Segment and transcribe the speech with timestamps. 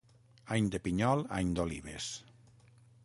[0.55, 2.09] Any de pinyol, any d'olives.